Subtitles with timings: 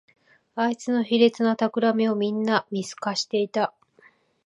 [0.55, 3.71] あいつの卑劣なたくらみをみんな見透かしていた